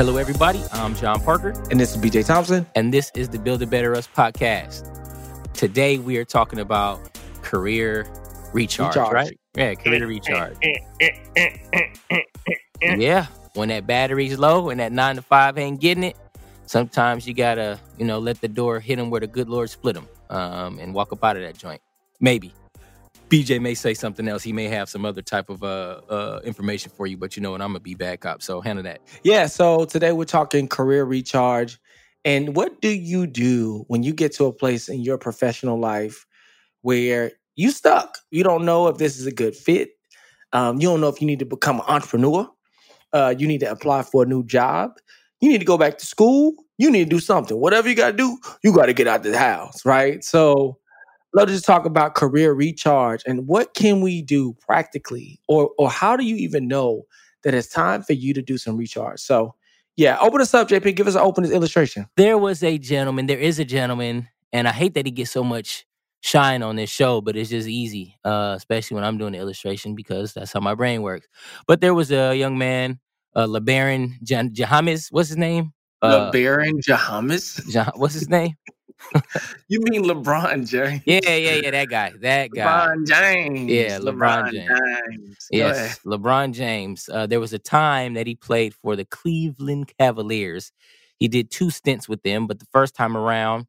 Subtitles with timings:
[0.00, 0.62] Hello, everybody.
[0.72, 2.64] I'm John Parker, And this is BJ Thompson.
[2.74, 4.88] and this is the Build a Better Us podcast.
[5.52, 8.06] Today, we are talking about career
[8.54, 9.12] recharge, Recharge.
[9.12, 9.38] right?
[9.54, 10.56] Yeah, career recharge.
[12.80, 16.16] yeah, when that battery's low and that nine to five ain't getting it,
[16.64, 19.96] sometimes you gotta, you know, let the door hit them where the good Lord split
[19.96, 21.82] them, um, and walk up out of that joint.
[22.20, 22.54] Maybe.
[23.30, 24.42] BJ may say something else.
[24.42, 27.52] He may have some other type of uh, uh, information for you, but you know
[27.52, 27.62] what?
[27.62, 29.00] I'm gonna be bad cop, so handle that.
[29.22, 31.78] Yeah, so today we're talking career recharge.
[32.24, 36.26] And what do you do when you get to a place in your professional life
[36.82, 38.18] where you stuck?
[38.30, 39.90] You don't know if this is a good fit.
[40.52, 42.50] Um, you don't know if you need to become an entrepreneur.
[43.12, 44.92] Uh, you need to apply for a new job.
[45.40, 46.54] You need to go back to school.
[46.78, 47.58] You need to do something.
[47.58, 50.22] Whatever you got to do, you got to get out of the house, right?
[50.24, 50.78] So
[51.32, 56.16] let's just talk about career recharge and what can we do practically, or or how
[56.16, 57.02] do you even know
[57.42, 59.20] that it's time for you to do some recharge?
[59.20, 59.54] So
[59.96, 60.96] yeah, open us up, JP.
[60.96, 62.06] Give us an open illustration.
[62.16, 65.44] there was a gentleman, there is a gentleman, and I hate that he gets so
[65.44, 65.86] much
[66.22, 69.94] shine on this show, but it's just easy, uh, especially when I'm doing the illustration
[69.94, 71.26] because that's how my brain works.
[71.66, 73.00] But there was a young man,
[73.34, 75.72] uh, LeBaron Jan- Jahamis, what's his name?
[76.02, 77.62] Uh, LeBaron James.
[77.70, 78.54] Jah- what's his name?
[79.68, 81.02] You mean LeBron James?
[81.04, 82.88] Yeah, yeah, yeah, that guy, that guy.
[82.88, 83.70] LeBron James.
[83.70, 84.68] Yeah, LeBron James.
[84.68, 85.48] James.
[85.50, 87.08] Yes, LeBron James.
[87.12, 90.72] Uh, there was a time that he played for the Cleveland Cavaliers.
[91.18, 93.66] He did two stints with them, but the first time around,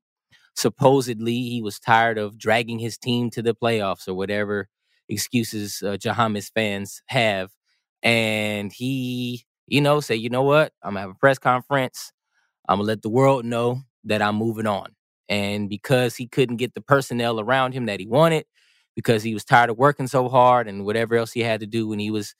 [0.56, 4.68] supposedly he was tired of dragging his team to the playoffs or whatever
[5.08, 7.52] excuses uh, Jahamis fans have,
[8.02, 10.74] and he, you know, said, "You know what?
[10.82, 12.12] I'm gonna have a press conference.
[12.68, 14.96] I'm gonna let the world know that I'm moving on."
[15.30, 18.46] And because he couldn't get the personnel around him that he wanted,
[18.96, 21.88] because he was tired of working so hard and whatever else he had to do
[21.88, 22.36] when he was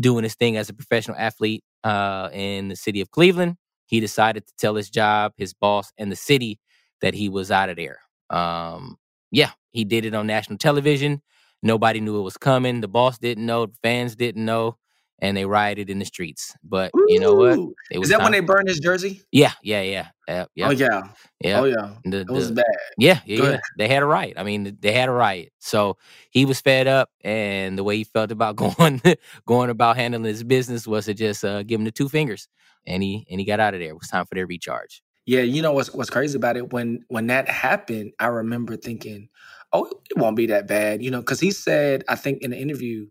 [0.00, 3.56] doing his thing as a professional athlete uh, in the city of Cleveland,
[3.86, 6.58] he decided to tell his job, his boss, and the city
[7.00, 8.00] that he was out of there.
[8.30, 8.96] Um,
[9.30, 11.22] yeah, he did it on national television.
[11.62, 12.80] Nobody knew it was coming.
[12.80, 13.68] The boss didn't know.
[13.82, 14.78] Fans didn't know,
[15.22, 16.54] and they rioted in the streets.
[16.64, 17.56] But you know what?
[17.56, 17.74] Ooh.
[17.92, 19.22] Is that when they burned his jersey?
[19.30, 20.66] Yeah, yeah, yeah, yeah, yeah.
[20.68, 21.02] Oh yeah.
[21.40, 21.60] yeah.
[21.60, 21.94] Oh yeah.
[22.04, 22.64] The- It was the- bad.
[22.98, 23.60] yeah, yeah, yeah.
[23.78, 24.34] They had a riot.
[24.36, 25.52] I mean, they had a riot.
[25.60, 25.96] So
[26.30, 29.00] he was fed up, and the way he felt about going
[29.46, 32.48] going about handling his business was to just uh, give him the two fingers,
[32.86, 33.90] and he and he got out of there.
[33.90, 35.02] It was time for their recharge.
[35.24, 39.28] Yeah, you know what's what's crazy about it when when that happened, I remember thinking,
[39.72, 42.58] "Oh, it won't be that bad," you know, because he said, I think in the
[42.58, 43.06] interview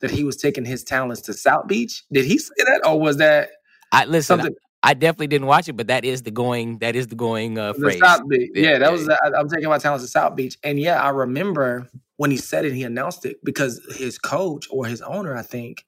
[0.00, 2.04] that he was taking his talents to South Beach.
[2.12, 3.50] Did he say that, or was that
[3.92, 4.38] I listen.
[4.38, 6.78] something I definitely didn't watch it, but that is the going.
[6.78, 7.92] That is the going uh, the.
[7.92, 8.50] South Beach?
[8.54, 9.08] Yeah, Yeah, that yeah, was.
[9.08, 12.66] I, I'm taking my talents to South Beach, and yeah, I remember when he said
[12.66, 15.86] it, he announced it because his coach or his owner, I think,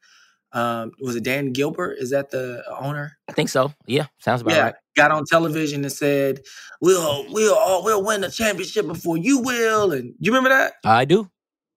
[0.53, 1.99] um, was it Dan Gilbert?
[1.99, 3.19] Is that the owner?
[3.29, 3.73] I think so.
[3.87, 4.75] Yeah, sounds about yeah, right.
[4.97, 6.41] got on television and said,
[6.81, 10.75] "We'll we'll all we'll win the championship before you will." And you remember that?
[10.85, 11.31] I do.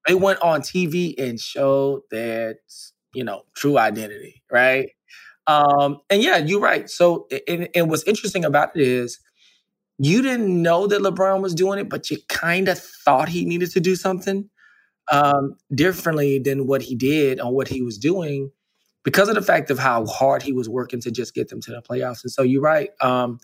[0.10, 2.56] They went on TV and showed their
[3.14, 4.90] you know true identity, right?
[5.46, 6.90] Um, and yeah, you're right.
[6.90, 9.20] So, and, and what's interesting about it is
[10.00, 13.70] you didn't know that LeBron was doing it, but you kind of thought he needed
[13.74, 14.50] to do something
[15.12, 18.50] um, differently than what he did on what he was doing
[19.04, 21.72] because of the fact of how hard he was working to just get them to
[21.72, 22.24] the playoffs.
[22.24, 22.90] And so you're right.
[23.00, 23.40] Um,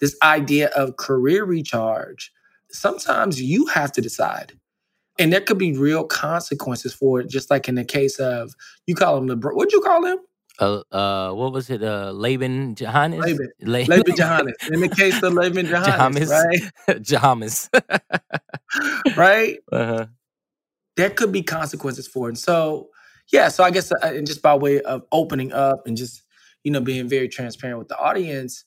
[0.00, 2.32] this idea of career recharge,
[2.72, 4.54] sometimes you have to decide.
[5.18, 8.54] And there could be real consequences for it, just like in the case of
[8.86, 9.54] you call him LeBron.
[9.54, 10.18] What'd you call him?
[10.60, 11.82] Uh, uh, what was it?
[11.82, 13.20] Uh, Laban Johannes.
[13.20, 13.48] Laban.
[13.60, 14.56] La- Laban Johannes.
[14.70, 16.60] In the case of Laban Johannes, right?
[17.00, 17.68] Jahamis.
[19.16, 19.58] Right?
[19.72, 20.06] uh-huh.
[20.96, 22.30] there could be consequences for it.
[22.30, 22.88] And so,
[23.32, 26.22] yeah, so I guess, uh, and just by way of opening up and just,
[26.64, 28.64] you know, being very transparent with the audience,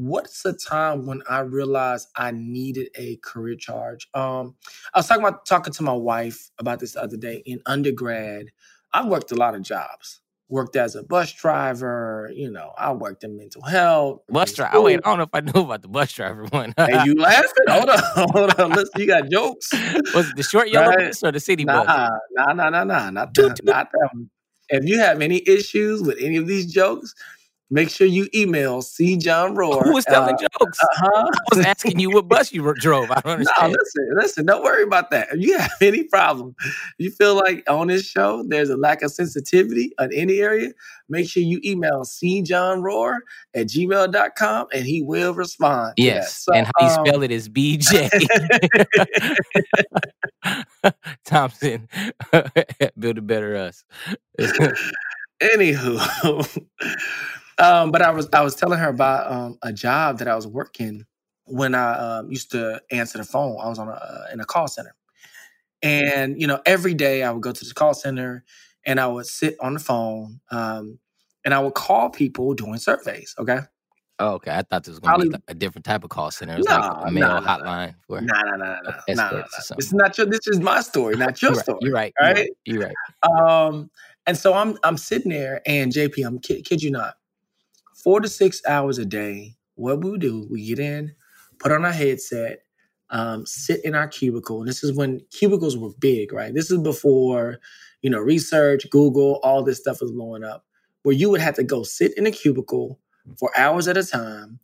[0.00, 4.08] what's the time when I realized I needed a career charge?
[4.14, 4.56] Um,
[4.94, 7.42] I was talking about talking to my wife about this the other day.
[7.44, 8.46] In undergrad,
[8.92, 10.20] I worked a lot of jobs.
[10.48, 14.22] Worked as a bus driver, you know, I worked in mental health.
[14.28, 14.80] Bus driver.
[14.80, 16.74] Wait, I don't know if I knew about the bus driver one.
[16.76, 17.50] hey, you laughing?
[17.68, 17.98] Hold on,
[18.32, 18.70] hold on.
[18.70, 19.72] Listen, you got jokes.
[20.14, 21.08] Was it the short yellow right?
[21.08, 22.10] bus or the city nah, bus?
[22.32, 24.30] Nah, nah, nah, nah, not not that one.
[24.70, 27.14] If you have any issues with any of these jokes,
[27.70, 29.16] make sure you email C.
[29.16, 29.82] John Roar.
[29.84, 30.78] Who was telling uh, jokes?
[30.82, 31.26] Uh-huh.
[31.26, 33.10] I was asking you what bus you drove.
[33.10, 33.72] I don't understand.
[33.72, 35.28] No, listen, listen, don't worry about that.
[35.32, 36.54] If you have any problem,
[36.98, 40.72] you feel like on this show there's a lack of sensitivity on any area,
[41.08, 42.42] make sure you email C.
[42.42, 43.20] John Roar
[43.54, 45.94] at gmail.com and he will respond.
[45.96, 46.44] Yes.
[46.44, 48.10] So, and how you um, spell it is BJ.
[51.24, 51.88] Thompson.
[52.98, 53.84] Build a better us.
[55.42, 56.62] Anywho.
[57.60, 60.46] Um, but I was I was telling her about um, a job that I was
[60.46, 61.04] working
[61.44, 63.58] when I um, used to answer the phone.
[63.60, 64.94] I was on a uh, in a call center,
[65.82, 68.44] and you know every day I would go to the call center
[68.86, 70.98] and I would sit on the phone um,
[71.44, 73.34] and I would call people doing surveys.
[73.38, 73.60] Okay.
[74.18, 74.50] Oh, okay.
[74.50, 76.54] I thought this was going to be a different type of call center.
[76.54, 79.94] It was no, like a mail no, hotline for no, no, no, no, no, is
[79.94, 80.26] not your.
[80.26, 81.78] This is my story, not your you're story.
[81.90, 82.36] Right, you're right.
[82.36, 82.50] Right.
[82.66, 82.94] You're right.
[83.24, 83.66] You're right.
[83.66, 83.90] Um,
[84.26, 87.14] and so I'm I'm sitting there, and JP, I'm kid, kid you not,
[88.02, 91.14] four to six hours a day, what we do, we get in,
[91.58, 92.60] put on our headset,
[93.10, 94.60] um, sit in our cubicle.
[94.60, 96.54] And this is when cubicles were big, right?
[96.54, 97.58] This is before,
[98.02, 100.64] you know, research, Google, all this stuff was blowing up,
[101.02, 102.98] where you would have to go sit in a cubicle
[103.38, 104.58] for hours at a time,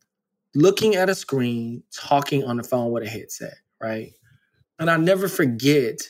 [0.55, 4.13] looking at a screen, talking on the phone with a headset, right?
[4.79, 6.01] And I'll never forget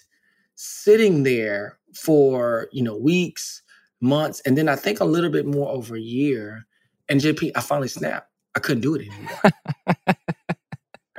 [0.55, 3.63] sitting there for, you know, weeks,
[4.01, 6.67] months, and then I think a little bit more over a year
[7.09, 8.31] and JP, I finally snapped.
[8.55, 10.17] I couldn't do it anymore.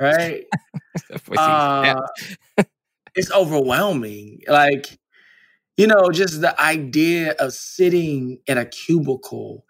[0.00, 0.44] right?
[1.36, 2.00] Uh,
[3.14, 4.40] it's overwhelming.
[4.48, 4.98] Like,
[5.76, 9.64] you know, just the idea of sitting in a cubicle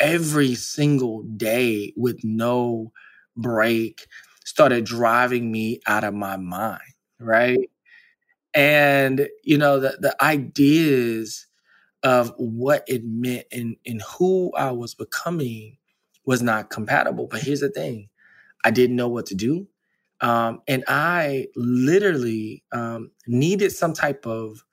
[0.00, 2.92] every single day with no
[3.36, 4.06] break
[4.44, 6.80] started driving me out of my mind.
[7.20, 7.70] Right.
[8.54, 11.46] And, you know, the, the ideas
[12.02, 15.78] of what it meant and, and who I was becoming
[16.24, 17.26] was not compatible.
[17.26, 18.08] But here's the thing
[18.64, 19.66] I didn't know what to do.
[20.20, 24.64] Um, and I literally um, needed some type of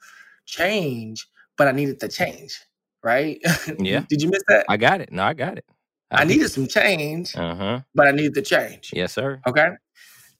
[0.45, 1.27] change,
[1.57, 2.59] but I needed the change,
[3.03, 3.39] right?
[3.79, 4.03] Yeah.
[4.07, 4.65] Did you miss that?
[4.69, 5.11] I got it.
[5.11, 5.65] No, I got it.
[6.11, 7.81] I, I needed some change, uh-huh.
[7.95, 8.91] but I needed the change.
[8.93, 9.41] Yes, sir.
[9.47, 9.69] Okay.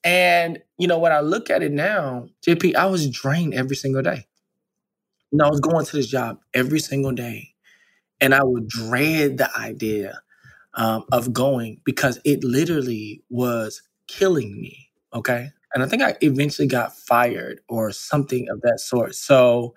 [0.03, 4.01] And, you know, when I look at it now, JP, I was drained every single
[4.01, 4.25] day.
[5.31, 7.53] You know, I was going to this job every single day,
[8.19, 10.21] and I would dread the idea
[10.73, 14.89] um, of going because it literally was killing me.
[15.13, 15.51] Okay.
[15.73, 19.15] And I think I eventually got fired or something of that sort.
[19.15, 19.75] So,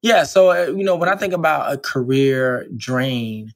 [0.00, 0.24] yeah.
[0.24, 3.52] So, uh, you know, when I think about a career drain,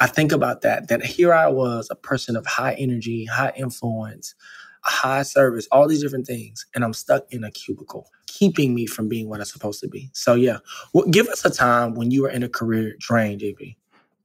[0.00, 4.34] I think about that, that here I was, a person of high energy, high influence,
[4.82, 9.08] high service, all these different things, and I'm stuck in a cubicle, keeping me from
[9.08, 10.10] being what I'm supposed to be.
[10.12, 10.58] So yeah,
[10.92, 13.76] well, give us a time when you were in a career drain, JP.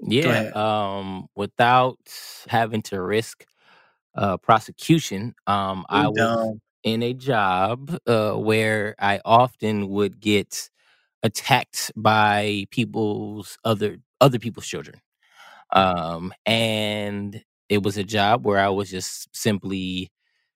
[0.02, 2.00] Yeah, um, without
[2.48, 3.46] having to risk
[4.16, 10.70] uh, prosecution, um, I was in a job uh, where I often would get
[11.24, 15.00] attacked by people's other other people's children,
[15.72, 20.12] um, and it was a job where I was just simply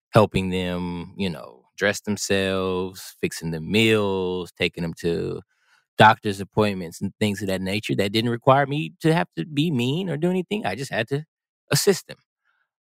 [0.10, 5.41] helping them, you know, dress themselves, fixing the meals, taking them to
[5.98, 9.72] doctor's appointments and things of that nature that didn't require me to have to be
[9.72, 10.65] mean or do anything.
[10.65, 11.25] I just had to
[11.72, 12.17] assist them.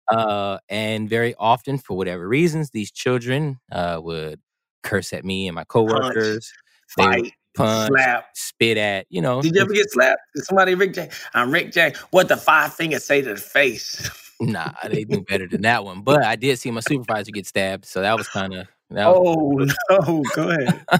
[0.07, 4.39] Uh, and very often, for whatever reasons, these children uh, would
[4.83, 6.53] curse at me and my coworkers.
[6.95, 9.41] Punch, fight, punch, slap, spit at, you know.
[9.41, 10.21] Did you ever get slapped?
[10.35, 11.13] Did Somebody, Rick James.
[11.33, 11.97] I'm Rick James.
[12.11, 14.09] What the five fingers say to the face?
[14.39, 16.01] Nah, they knew better than that one.
[16.01, 18.67] But I did see my supervisor get stabbed, so that was kind of.
[18.93, 20.23] Oh no!
[20.35, 20.85] Go ahead.
[20.91, 20.99] uh,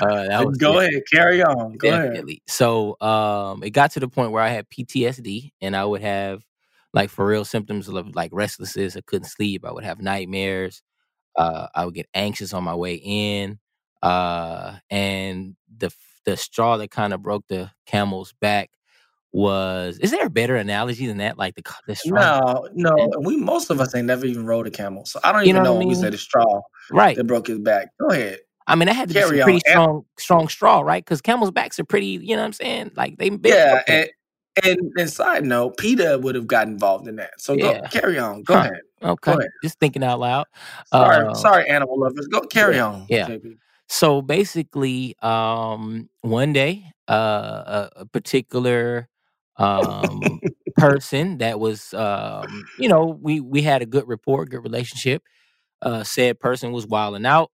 [0.00, 1.02] that was, Go yeah, ahead.
[1.12, 1.76] Carry on.
[1.76, 2.34] Go definitely.
[2.34, 2.40] ahead.
[2.46, 6.44] So um, it got to the point where I had PTSD, and I would have
[6.92, 8.96] like for real symptoms of like restlessness.
[8.96, 9.64] I couldn't sleep.
[9.66, 10.82] I would have nightmares.
[11.36, 13.58] Uh, I would get anxious on my way in.
[14.00, 15.90] Uh, and the
[16.24, 18.70] the straw that kind of broke the camel's back
[19.32, 21.36] was is there a better analogy than that?
[21.36, 22.68] Like the the straw?
[22.74, 23.10] No, no.
[23.20, 25.64] We most of us ain't never even rode a camel, so I don't even know,
[25.64, 25.88] know what I mean?
[25.88, 27.88] we said the straw right that broke his back.
[28.00, 28.38] Go ahead.
[28.66, 29.70] I mean, that had to Carry be pretty on.
[29.72, 31.04] strong, strong straw, right?
[31.04, 32.06] Because camels' backs are pretty.
[32.06, 32.92] You know what I'm saying?
[32.96, 34.08] Like they, yeah, and,
[34.64, 37.40] And, and side note, PETA would have got involved in that.
[37.40, 37.80] So Yeah.
[37.82, 38.42] go carry on.
[38.44, 38.60] Go Huh.
[38.60, 38.80] ahead.
[39.02, 39.32] Okay.
[39.32, 39.50] Go ahead.
[39.62, 40.46] Just thinking out loud.
[40.86, 42.26] Sorry, Uh, sorry, animal lovers.
[42.28, 43.06] Go carry yeah, on.
[43.08, 43.36] yeah.
[43.88, 49.08] So basically, um, one day, uh, a, a particular
[49.56, 50.40] um,
[50.76, 55.22] person that was, um, you know, we we had a good rapport, good relationship.
[55.84, 57.50] Uh, said person was wilding out.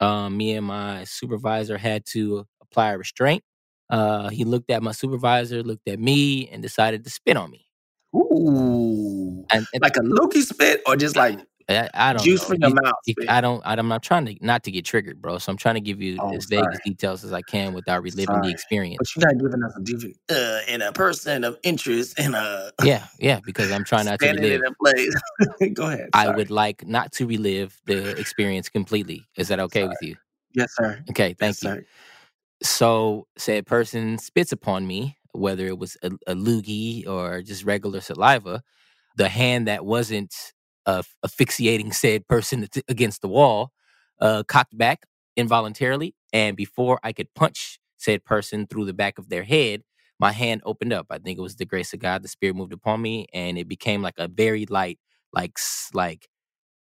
[0.00, 3.42] Um, me and my supervisor had to apply a restraint.
[3.90, 7.66] Uh, he looked at my supervisor, looked at me, and decided to spit on me.
[8.14, 9.44] Ooh.
[9.50, 11.38] And, and Like a lookie spit or just like
[11.68, 12.46] I, I don't juice know.
[12.48, 13.62] from your You- mouth you- I don't.
[13.64, 15.38] I'm not trying to not to get triggered, bro.
[15.38, 16.78] So I'm trying to give you Oh, as vague as sorry.
[16.84, 18.98] details as I can without reliving the experience.
[18.98, 22.70] But you're not giving us a different uh in a person of interest in a
[22.82, 24.60] Yeah, yeah, because I'm trying not to relive.
[24.60, 25.72] in a place.
[25.74, 26.10] Go ahead.
[26.14, 29.28] I would like not to relive the experience completely.
[29.36, 30.16] Is that okay with you?
[30.54, 31.02] Yes, sir.
[31.10, 31.68] Okay, thank yes, you.
[31.70, 31.86] sir.
[32.62, 38.00] So, said person spits upon me, whether it was a, a loogie or just regular
[38.00, 38.62] saliva.
[39.16, 40.34] The hand that wasn't
[40.86, 43.72] uh, asphyxiating said person against the wall
[44.20, 45.04] uh, cocked back
[45.36, 49.82] involuntarily, and before I could punch said person through the back of their head,
[50.18, 51.06] my hand opened up.
[51.10, 52.22] I think it was the grace of God.
[52.22, 54.98] The Spirit moved upon me, and it became like a very light,
[55.32, 55.58] like
[55.94, 56.28] like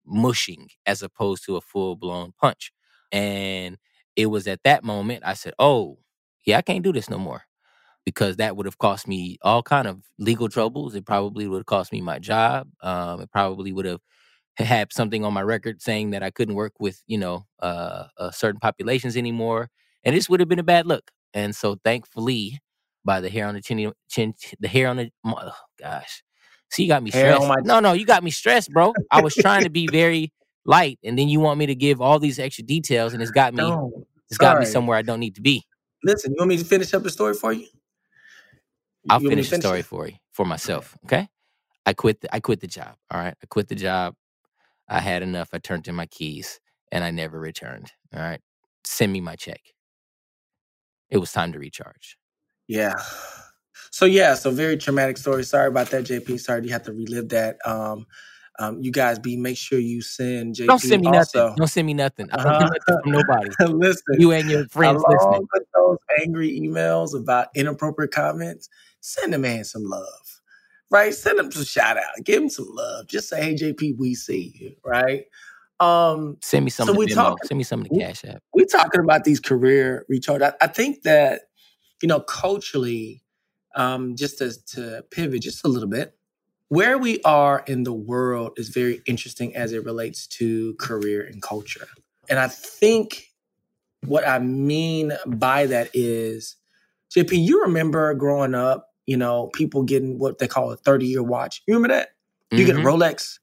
[0.06, 2.72] mushing, as opposed to a full blown punch.
[3.12, 3.78] And
[4.16, 6.00] it was at that moment I said, "Oh,
[6.46, 7.44] yeah, I can't do this no more."
[8.06, 10.96] Because that would have cost me all kind of legal troubles.
[10.96, 12.68] It probably would have cost me my job.
[12.82, 14.00] Um, it probably would have
[14.58, 18.32] had something on my record saying that I couldn't work with, you know, uh, uh,
[18.32, 19.70] certain populations anymore,
[20.04, 21.12] and this would have been a bad look.
[21.34, 22.60] And so, thankfully,
[23.06, 26.24] by the hair on the chin, chin the hair on the, oh, gosh,
[26.70, 27.48] see, you got me Hair stressed.
[27.48, 28.94] my- No, no, you got me stressed, bro.
[29.10, 30.34] I was trying to be very
[30.66, 33.54] light, and then you want me to give all these extra details, and it's got
[33.54, 34.06] me, No.
[34.30, 35.64] it's got me somewhere I don't need to be.
[36.04, 37.68] Listen, you want me to finish up the story for you?
[39.10, 39.86] I'll You want me to finish the story it?
[39.86, 40.98] for you for myself.
[41.06, 41.28] Okay.
[41.86, 42.22] I quit.
[42.22, 42.96] The, I quit the job.
[43.12, 43.36] All right.
[43.42, 44.16] I quit the job.
[44.88, 45.50] I had enough.
[45.54, 46.60] I turned in my keys
[46.92, 47.92] and I never returned.
[48.16, 48.42] All right.
[48.86, 49.62] Send me my check.
[51.10, 52.18] It was time to recharge.
[52.68, 52.96] Yeah.
[53.92, 55.44] So yeah, so very traumatic story.
[55.44, 56.40] Sorry about that, JP.
[56.40, 57.58] Sorry you have to relive that.
[57.66, 58.06] Um,
[58.60, 61.48] um, you guys be make sure you send JP Don't send me also.
[61.48, 61.56] nothing.
[61.58, 62.30] Don't send me nothing.
[62.32, 62.70] I don't Uh-huh.
[62.70, 63.50] nothing from nobody.
[63.62, 65.48] Listen, You and your friends along listening.
[65.54, 68.70] with those angry emails about inappropriate comments,
[69.02, 70.42] send the man some love,
[70.90, 71.14] right?
[71.14, 73.08] Send him some shout out, give him some love.
[73.08, 75.26] Just say, "Hey, JP, we see you," right?
[75.80, 78.42] Um, Send me some So we talking- Send me some of the cash app.
[78.54, 80.42] we're talking about these career recharge.
[80.44, 81.42] I, I think that
[82.02, 83.24] you know culturally,
[83.76, 86.16] um, just to, to pivot just a little bit,
[86.68, 91.42] where we are in the world is very interesting as it relates to career and
[91.42, 91.88] culture.
[92.30, 93.28] And I think
[94.06, 96.56] what I mean by that is,
[97.16, 101.24] JP, you remember growing up, you know, people getting what they call a 30 year
[101.24, 101.62] watch.
[101.68, 102.10] You remember that?
[102.52, 102.86] You get a Mhm.
[102.86, 103.40] Rolex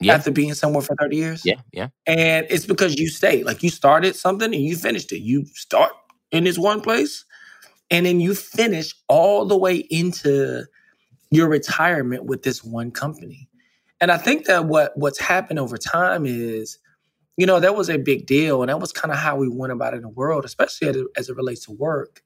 [0.00, 0.14] Yeah.
[0.14, 1.42] after being somewhere for 30 years?
[1.44, 1.60] Yeah.
[1.72, 1.88] Yeah.
[2.06, 3.44] And it's because you stayed.
[3.44, 5.20] Like you started something and you finished it.
[5.20, 5.92] You start
[6.30, 7.24] in this one place
[7.90, 10.64] and then you finish all the way into
[11.30, 13.48] your retirement with this one company.
[14.00, 16.78] And I think that what what's happened over time is,
[17.36, 18.62] you know, that was a big deal.
[18.62, 20.96] And that was kind of how we went about it in the world, especially as
[20.96, 22.22] it, as it relates to work.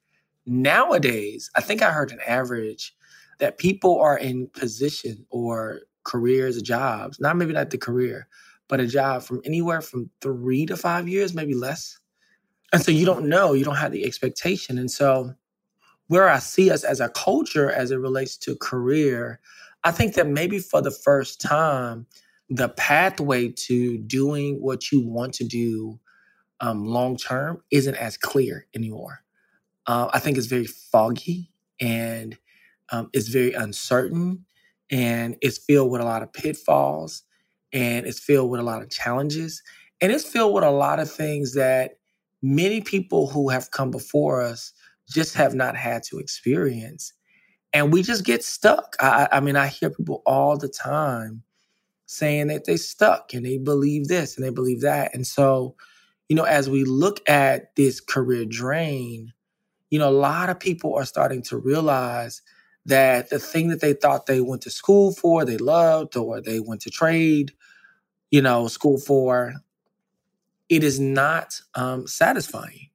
[0.46, 2.94] Nowadays, I think I heard an average
[3.38, 8.28] that people are in position or careers, jobs, not maybe not the career,
[8.68, 11.98] but a job from anywhere from three to five years, maybe less.
[12.72, 14.78] And so you don't know, you don't have the expectation.
[14.78, 15.34] And so
[16.08, 19.40] where I see us as a culture as it relates to career,
[19.84, 22.06] I think that maybe for the first time,
[22.50, 25.98] the pathway to doing what you want to do
[26.60, 29.23] um, long term isn't as clear anymore.
[29.86, 31.50] Uh, I think it's very foggy
[31.80, 32.36] and
[32.90, 34.44] um, it's very uncertain
[34.90, 37.22] and it's filled with a lot of pitfalls
[37.72, 39.62] and it's filled with a lot of challenges
[40.00, 41.92] and it's filled with a lot of things that
[42.42, 44.72] many people who have come before us
[45.08, 47.12] just have not had to experience
[47.72, 48.96] and we just get stuck.
[49.00, 51.42] I, I mean i hear people all the time
[52.06, 55.74] saying that they stuck and they believe this and they believe that and so
[56.28, 59.32] you know as we look at this career drain
[59.94, 62.42] you know a lot of people are starting to realize
[62.84, 66.58] that the thing that they thought they went to school for they loved or they
[66.58, 67.52] went to trade
[68.32, 69.54] you know school for
[70.68, 72.88] it is not um, satisfying.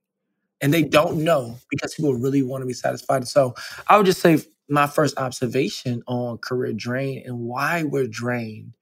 [0.60, 3.26] And they don't know because people really want to be satisfied.
[3.30, 3.56] So
[3.88, 8.74] i would just say my first observation on career drain and why we're drained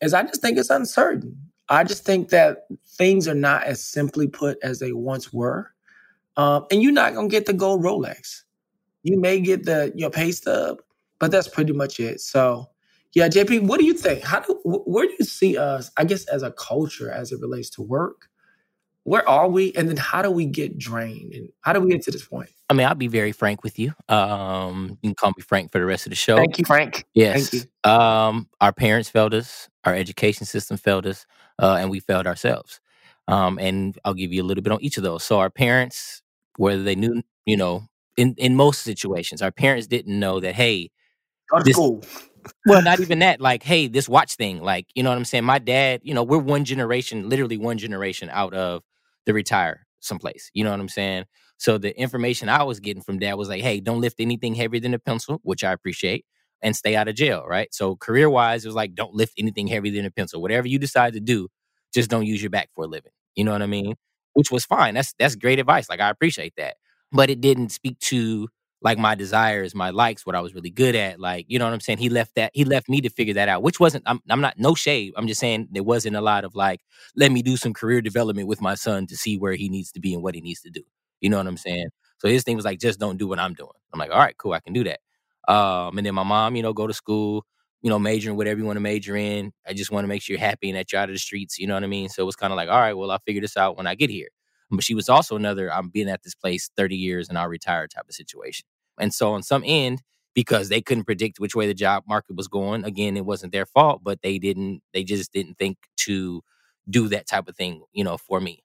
[0.00, 1.36] is i just think it's uncertain.
[1.68, 5.75] I just think that things are not as simply put as they once were
[6.36, 8.42] um, and you're not going to get the gold rolex
[9.02, 10.78] you may get the your pay stub
[11.18, 12.20] but that's pretty much it.
[12.20, 12.68] So,
[13.14, 14.22] yeah, JP, what do you think?
[14.22, 15.90] How do where do you see us?
[15.96, 18.28] I guess as a culture, as it relates to work,
[19.04, 22.02] where are we, and then how do we get drained, and how do we get
[22.02, 22.50] to this point?
[22.68, 23.94] I mean, I'll be very frank with you.
[24.08, 26.36] Um, you can call me Frank for the rest of the show.
[26.36, 27.06] Thank you, Frank.
[27.14, 27.50] Yes.
[27.50, 29.68] Thank Um, our parents failed us.
[29.84, 31.26] Our education system failed us,
[31.60, 32.80] uh, and we failed ourselves.
[33.28, 35.22] Um, and I'll give you a little bit on each of those.
[35.22, 36.22] So our parents,
[36.58, 37.86] whether they knew, you know,
[38.16, 40.54] in in most situations, our parents didn't know that.
[40.54, 40.90] Hey,
[41.58, 41.90] this
[42.66, 43.40] well, not even that.
[43.40, 44.62] Like, hey, this watch thing.
[44.62, 45.44] Like, you know what I'm saying?
[45.44, 48.82] My dad, you know, we're one generation, literally one generation out of
[49.26, 50.50] the retire someplace.
[50.54, 51.24] You know what I'm saying?
[51.58, 54.80] So the information I was getting from dad was like, hey, don't lift anything heavier
[54.80, 56.24] than a pencil, which I appreciate,
[56.62, 57.72] and stay out of jail, right?
[57.74, 60.42] So career wise, it was like, don't lift anything heavier than a pencil.
[60.42, 61.48] Whatever you decide to do,
[61.94, 63.12] just don't use your back for a living.
[63.36, 63.94] You know what I mean?
[64.36, 64.94] Which was fine.
[64.94, 65.88] That's that's great advice.
[65.90, 66.76] Like I appreciate that.
[67.12, 68.48] But it didn't speak to
[68.82, 71.20] like my desires, my likes, what I was really good at.
[71.20, 71.98] Like, you know what I'm saying?
[71.98, 74.58] He left that, he left me to figure that out, which wasn't, I'm, I'm not,
[74.58, 75.14] no shade.
[75.16, 76.82] I'm just saying there wasn't a lot of like,
[77.16, 80.00] let me do some career development with my son to see where he needs to
[80.00, 80.82] be and what he needs to do.
[81.20, 81.88] You know what I'm saying?
[82.20, 83.70] So his thing was like, just don't do what I'm doing.
[83.92, 85.00] I'm like, all right, cool, I can do that.
[85.52, 87.46] Um, and then my mom, you know, go to school,
[87.86, 89.52] you know, major in whatever you want to major in.
[89.64, 91.56] I just want to make sure you're happy and that you're out of the streets.
[91.56, 92.08] You know what I mean?
[92.08, 93.94] So it was kind of like, all right, well, I'll figure this out when I
[93.94, 94.26] get here.
[94.72, 97.86] But she was also another, I'm being at this place 30 years and I'll retire
[97.86, 98.66] type of situation.
[98.98, 100.02] And so on some end,
[100.34, 103.66] because they couldn't predict which way the job market was going, again, it wasn't their
[103.66, 106.42] fault, but they didn't, they just didn't think to
[106.90, 108.64] do that type of thing, you know, for me.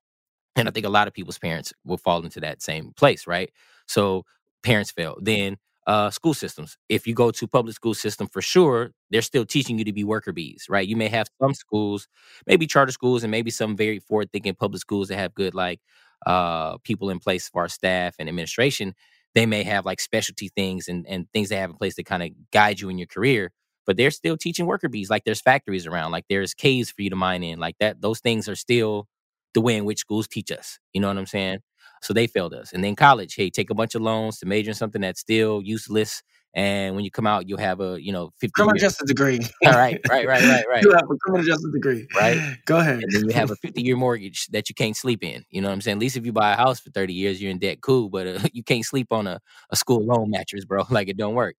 [0.56, 3.52] And I think a lot of people's parents will fall into that same place, right?
[3.88, 4.24] So
[4.64, 5.20] parents fail.
[5.22, 5.58] Then
[5.88, 6.78] uh, school systems.
[6.90, 10.04] If you go to public school system, for sure, they're still teaching you to be
[10.04, 10.88] worker bees, right?
[10.88, 12.08] You may have some schools,
[12.48, 15.80] maybe charter schools, and maybe some very forward thinking public schools that have good like
[16.26, 18.94] uh, people in place for our staff and administration.
[19.34, 22.24] They may have like specialty things and, and things they have in place to kind
[22.24, 23.52] of guide you in your career.
[23.86, 25.10] But they're still teaching worker bees.
[25.10, 28.02] Like there's factories around, like there's caves for you to mine in, like that.
[28.02, 29.08] Those things are still
[29.54, 30.80] the way in which schools teach us.
[30.94, 31.60] You know what I'm saying?
[32.02, 32.74] So they failed us.
[32.74, 35.62] And then college, hey, take a bunch of loans to major in something that's still
[35.62, 36.24] useless.
[36.54, 39.40] And when you come out, you'll have a, you know, 50 Criminal year, justice degree.
[39.66, 40.84] all right, right, right, right, right.
[40.84, 42.08] you have a criminal justice degree.
[42.14, 42.58] Right.
[42.66, 43.04] Go ahead.
[43.04, 45.46] And then you have a 50 year mortgage that you can't sleep in.
[45.50, 45.98] You know what I'm saying?
[45.98, 48.10] At least if you buy a house for 30 years, you're in debt, cool.
[48.10, 50.84] But uh, you can't sleep on a, a school loan mattress, bro.
[50.90, 51.56] Like it don't work.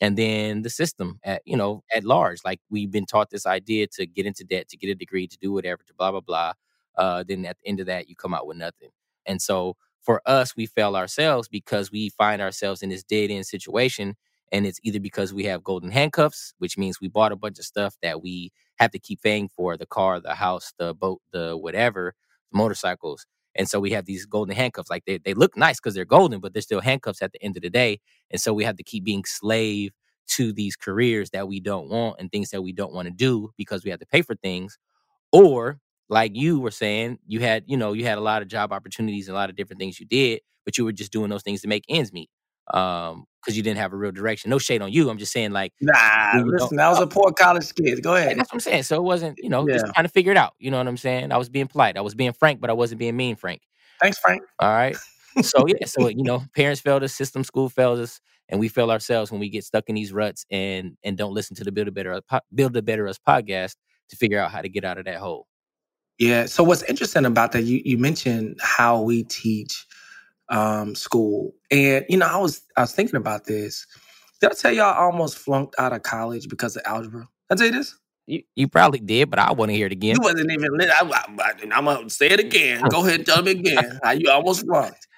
[0.00, 3.86] And then the system at, you know, at large, like we've been taught this idea
[3.98, 6.52] to get into debt, to get a degree, to do whatever, to blah, blah, blah.
[6.96, 8.88] Uh, then at the end of that, you come out with nothing.
[9.26, 13.46] And so for us, we fail ourselves because we find ourselves in this dead end
[13.46, 14.14] situation.
[14.50, 17.64] And it's either because we have golden handcuffs, which means we bought a bunch of
[17.64, 21.56] stuff that we have to keep paying for the car, the house, the boat, the
[21.56, 22.14] whatever,
[22.52, 23.26] motorcycles.
[23.54, 24.90] And so we have these golden handcuffs.
[24.90, 27.56] Like they, they look nice because they're golden, but they're still handcuffs at the end
[27.56, 28.00] of the day.
[28.30, 29.92] And so we have to keep being slave
[30.28, 33.50] to these careers that we don't want and things that we don't want to do
[33.56, 34.78] because we have to pay for things.
[35.32, 35.78] Or
[36.12, 39.28] like you were saying, you had, you know, you had a lot of job opportunities
[39.28, 41.62] and a lot of different things you did, but you were just doing those things
[41.62, 42.28] to make ends meet.
[42.72, 44.50] Um, because you didn't have a real direction.
[44.50, 45.10] No shade on you.
[45.10, 48.00] I'm just saying, like, Nah, when you don't listen, I was a poor college kid.
[48.00, 48.38] Go ahead.
[48.38, 48.84] that's what I'm saying.
[48.84, 50.52] So it wasn't, you know, just trying to figure it out.
[50.60, 51.32] You know what I'm saying?
[51.32, 51.96] I was being polite.
[51.96, 53.62] I was being frank, but I wasn't being mean, Frank.
[54.00, 54.42] Thanks, Frank.
[54.60, 54.96] All right.
[55.40, 58.90] So yeah, so you know, parents failed us, system school fails us, and we fail
[58.90, 61.88] ourselves when we get stuck in these ruts and and don't listen to the Build
[61.88, 62.20] a Better
[62.54, 63.76] Build a Better Us podcast
[64.10, 65.46] to figure out how to get out of that hole.
[66.22, 66.46] Yeah.
[66.46, 69.84] So what's interesting about that, you you mentioned how we teach
[70.50, 71.52] um school.
[71.68, 73.88] And you know, I was I was thinking about this.
[74.40, 77.22] Did I tell y'all I almost flunked out of college because of algebra?
[77.22, 77.98] Did I tell you this?
[78.26, 80.14] You you probably did, but I want to hear it again.
[80.14, 80.90] You wasn't even lit.
[80.90, 82.82] I, am gonna say it again.
[82.88, 83.98] Go ahead and tell me again.
[84.04, 85.08] How you almost flunked.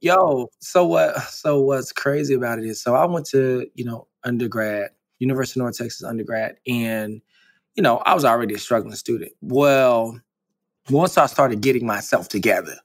[0.00, 4.08] Yo, so what so what's crazy about it is so I went to, you know,
[4.24, 7.20] undergrad, University of North Texas undergrad, and
[7.74, 9.32] you know, I was already a struggling student.
[9.40, 10.20] Well,
[10.90, 12.76] once I started getting myself together,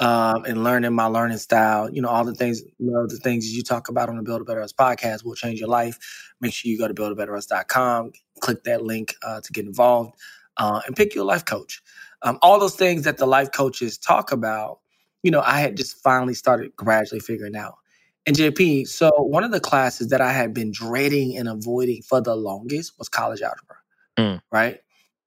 [0.00, 3.52] um, and learning my learning style, you know, all the things, you know, the things
[3.52, 5.98] you talk about on the Build a Better Us podcast will change your life.
[6.40, 10.14] Make sure you go to buildabetterus.com, click that link uh, to get involved,
[10.56, 11.82] uh, and pick your life coach.
[12.22, 14.78] Um, all those things that the life coaches talk about,
[15.22, 17.74] you know, I had just finally started gradually figuring out.
[18.26, 22.20] And JP, so one of the classes that I had been dreading and avoiding for
[22.20, 23.77] the longest was college algebra,
[24.18, 24.40] Mm.
[24.52, 24.78] right?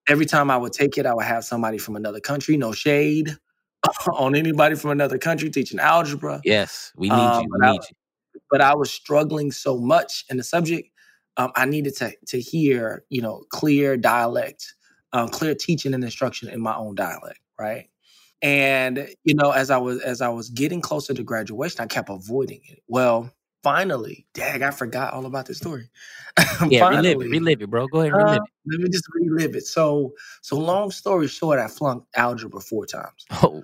[0.08, 3.36] Every time I would take it, I would have somebody from another country, no shade
[4.14, 6.42] on anybody from another country teaching algebra.
[6.44, 7.50] Yes, we need Um, you.
[7.52, 7.80] but We I, you.
[8.50, 10.90] but I was struggling so much in the subject.
[11.38, 14.74] Um, I needed to to hear, you know, clear dialect,
[15.14, 17.88] um, clear teaching and instruction in my own dialect, right?
[18.42, 22.10] And you know, as I was as I was getting closer to graduation, I kept
[22.10, 22.80] avoiding it.
[22.88, 23.32] Well,
[23.64, 25.90] finally, dag, I forgot all about this story.
[26.70, 27.88] Yeah, relive it, relive it, bro.
[27.88, 29.66] Go ahead relive uh, let me just relive it.
[29.66, 33.26] So, so long story short, I flunked algebra four times.
[33.44, 33.64] Oh,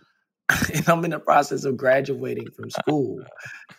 [0.74, 3.20] and I'm in the process of graduating from school.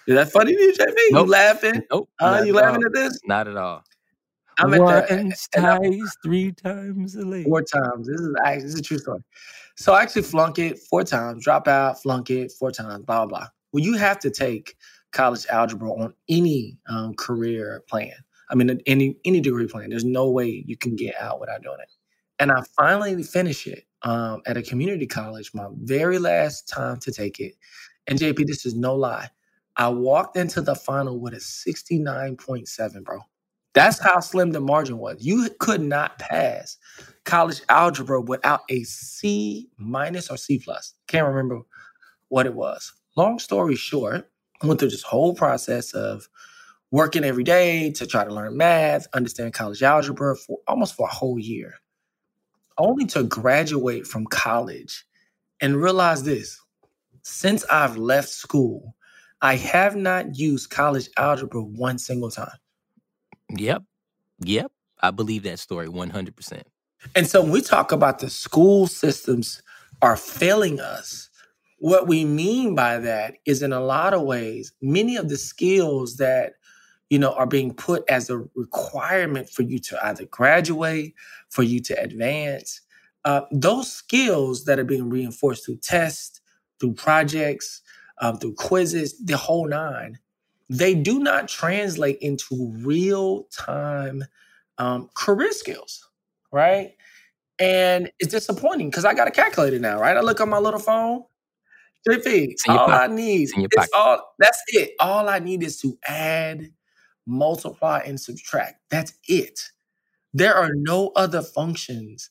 [0.07, 0.75] Is that funny to you?
[0.79, 1.29] You Nope.
[1.29, 1.83] laughing?
[1.91, 2.11] nope.
[2.21, 3.19] Uh, you laughing at this?
[3.25, 3.83] Not at all.
[4.59, 7.47] I'm at the Once I'm three times a late.
[7.47, 8.09] four times.
[8.09, 9.21] This is actually this is a true story.
[9.77, 13.27] So I actually flunk it four times, drop out, flunk it four times, blah blah
[13.27, 13.49] blah.
[13.73, 14.77] Well, you have to take
[15.13, 18.13] college algebra on any um, career plan.
[18.51, 19.91] I mean, any any degree plan.
[19.91, 21.91] There's no way you can get out without doing it.
[22.39, 27.13] And I finally finished it um, at a community college, my very last time to
[27.13, 27.55] take it.
[28.07, 29.29] And JP, this is no lie.
[29.77, 33.21] I walked into the final with a 69.7, bro.
[33.75, 35.19] That's how slim the margin was.
[35.21, 36.77] You could not pass
[37.25, 40.95] college algebra without a C minus or C plus.
[41.07, 41.61] Can't remember
[42.29, 42.93] what it was.
[43.17, 44.31] Long story short,
[44.63, 46.29] went through this whole process of
[46.91, 51.13] working every day to try to learn math, understand college algebra for almost for a
[51.13, 51.75] whole year,
[52.79, 55.05] only to graduate from college
[55.61, 56.61] and realize this.
[57.23, 58.95] Since I've left school,
[59.43, 62.57] I have not used college algebra one single time.
[63.51, 63.83] Yep.
[64.41, 64.73] Yep.
[65.01, 66.63] I believe that story 100%.
[67.15, 69.63] And so when we talk about the school systems
[70.03, 71.28] are failing us,
[71.79, 76.17] what we mean by that is in a lot of ways, many of the skills
[76.17, 76.55] that
[77.11, 81.15] you know are being put as a requirement for you to either graduate,
[81.51, 82.81] for you to advance,
[83.25, 86.41] uh, those skills that are being reinforced through tests,
[86.81, 87.83] through projects,
[88.21, 90.19] um, through quizzes, the whole nine,
[90.69, 94.25] they do not translate into real time
[94.79, 96.09] um, career skills,
[96.53, 96.93] right?
[97.59, 100.17] And it's disappointing because I got a calculator now, right?
[100.17, 101.25] I look on my little phone.
[102.07, 103.91] JP, It's in your all I need It's in your is pocket.
[103.97, 104.91] all that's it.
[105.01, 106.71] All I need is to add,
[107.27, 108.77] multiply, and subtract.
[108.91, 109.61] That's it.
[110.35, 112.31] There are no other functions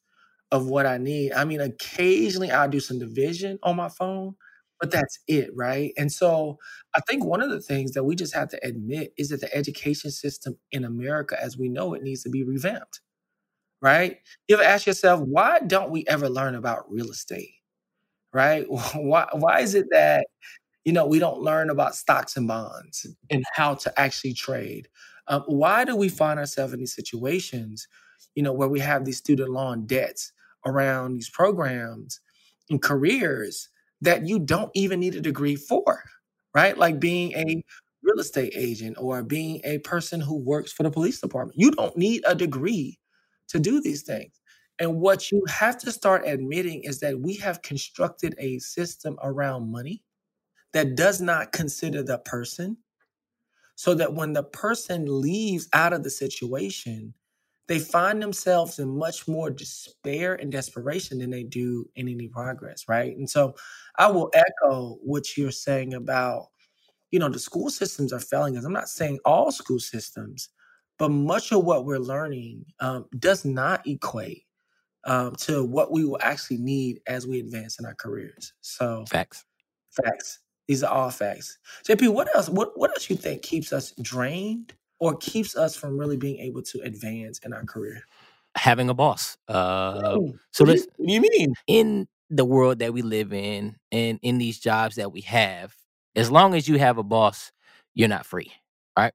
[0.52, 1.34] of what I need.
[1.34, 4.36] I mean, occasionally I'll do some division on my phone,
[4.80, 5.94] but that's it, right?
[5.98, 6.58] And so
[6.96, 9.54] I think one of the things that we just have to admit is that the
[9.56, 13.02] education system in America, as we know it, needs to be revamped,
[13.82, 14.18] right?
[14.48, 17.52] You ever ask yourself, why don't we ever learn about real estate,
[18.38, 18.66] right?
[18.96, 20.28] Why, why is it that,
[20.86, 24.88] you know, we don't learn about stocks and bonds and how to actually trade?
[25.28, 27.88] Um, why do we find ourselves in these situations,
[28.36, 30.32] you know, where we have these student loan debts
[30.66, 32.22] around these programs
[32.70, 33.70] and careers
[34.02, 36.04] that you don't even need a degree for,
[36.56, 36.78] right?
[36.78, 37.64] Like being a
[38.04, 41.60] real estate agent or being a person who works for the police department.
[41.60, 43.00] You don't need a degree
[43.50, 44.32] to do these things.
[44.80, 49.72] And what you have to start admitting is that we have constructed a system around
[49.72, 50.04] money
[50.74, 52.78] that does not consider the person,
[53.76, 57.14] so that when the person leaves out of the situation,
[57.68, 62.86] they find themselves in much more despair and desperation than they do in any progress,
[62.88, 63.16] right?
[63.18, 63.56] And so
[63.98, 66.48] I will echo what you're saying about,
[67.12, 68.66] you know, the school systems are failing us.
[68.66, 70.50] I'm not saying all school systems,
[70.98, 74.47] but much of what we're learning um, does not equate
[75.08, 78.54] um, to what we will actually need as we advance in our careers.
[78.62, 79.46] So Facts.
[79.90, 80.40] facts.
[80.68, 81.58] These are all facts.
[81.88, 82.50] JP, what else?
[82.50, 86.62] What what else you think keeps us drained or keeps us from really being able
[86.64, 88.04] to advance in our career?
[88.56, 89.38] Having a boss.
[89.48, 90.18] Uh,
[90.52, 91.54] so what, do you, what do you mean?
[91.68, 95.74] in the world that we live in and in these jobs that we have,
[96.16, 97.54] as long as you have a boss,
[97.94, 98.52] you're not free.
[98.98, 99.14] Right.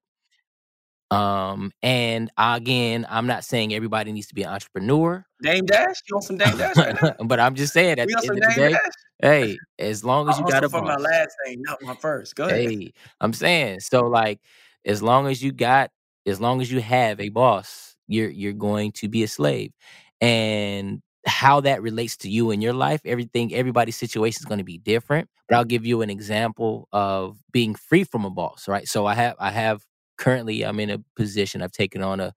[1.12, 5.96] Um, and again, I'm not saying everybody needs to be an entrepreneur, Dame Dash?
[6.09, 7.14] You want some Dame Dash right now?
[7.25, 8.81] but I'm just saying at the end of the day, Dash?
[9.20, 12.35] hey, as long as I you got a for my last name, not my first.
[12.35, 12.70] Go ahead.
[12.70, 14.40] hey, I'm saying so like
[14.85, 15.90] as long as you got,
[16.27, 19.72] as long as you have a boss, you're you're going to be a slave,
[20.20, 24.64] and how that relates to you in your life, everything, everybody's situation is going to
[24.64, 25.29] be different.
[25.48, 28.88] But I'll give you an example of being free from a boss, right?
[28.88, 29.85] So I have, I have
[30.23, 31.63] currently, I'm in a position.
[31.63, 32.35] I've taken on a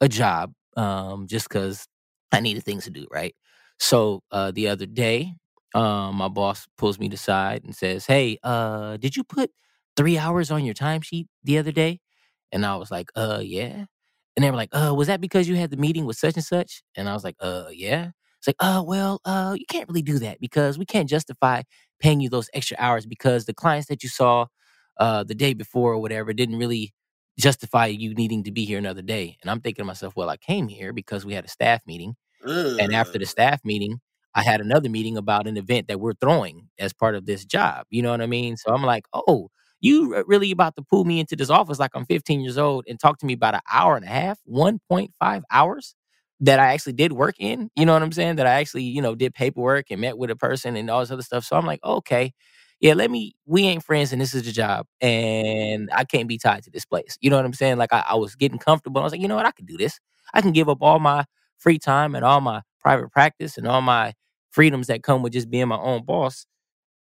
[0.00, 1.86] a job um, just because
[2.32, 3.34] I needed things to do, right?
[3.78, 5.34] So uh, the other day,
[5.74, 9.50] um, my boss pulls me aside and says, "Hey, uh, did you put
[9.96, 12.00] three hours on your timesheet the other day?"
[12.52, 13.86] And I was like, "Uh, yeah."
[14.36, 16.44] And they were like, "Uh, was that because you had the meeting with such and
[16.44, 20.02] such?" And I was like, "Uh, yeah." It's like, "Uh, well, uh, you can't really
[20.02, 21.62] do that because we can't justify
[22.00, 24.46] paying you those extra hours because the clients that you saw
[24.98, 26.92] uh the day before or whatever didn't really
[27.38, 30.36] justify you needing to be here another day." And I'm thinking to myself, "Well, I
[30.36, 32.16] came here because we had a staff meeting."
[32.80, 33.28] And after the mm.
[33.28, 34.00] staff meeting,
[34.34, 37.86] I had another meeting about an event that we're throwing as part of this job.
[37.90, 38.56] You know what I mean?
[38.56, 42.04] So I'm like, oh, you really about to pull me into this office like I'm
[42.04, 45.94] 15 years old and talk to me about an hour and a half, 1.5 hours
[46.40, 47.70] that I actually did work in.
[47.74, 48.36] You know what I'm saying?
[48.36, 51.10] That I actually, you know, did paperwork and met with a person and all this
[51.10, 51.44] other stuff.
[51.44, 52.32] So I'm like, okay,
[52.80, 56.38] yeah, let me, we ain't friends and this is the job and I can't be
[56.38, 57.16] tied to this place.
[57.20, 57.78] You know what I'm saying?
[57.78, 59.00] Like I, I was getting comfortable.
[59.00, 59.46] I was like, you know what?
[59.46, 59.98] I can do this.
[60.34, 61.24] I can give up all my
[61.58, 64.14] free time and all my private practice and all my
[64.50, 66.46] freedoms that come with just being my own boss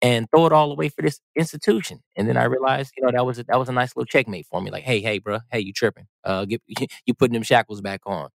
[0.01, 2.01] and throw it all away for this institution.
[2.16, 4.47] And then I realized, you know, that was a, that was a nice little checkmate
[4.47, 4.71] for me.
[4.71, 6.07] Like, hey, hey, bro, hey, you tripping?
[6.25, 6.62] Uh, get
[7.07, 8.29] you putting them shackles back on.